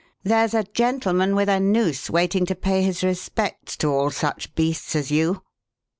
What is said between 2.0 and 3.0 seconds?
waiting to pay